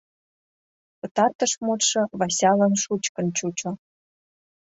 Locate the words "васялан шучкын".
2.19-3.27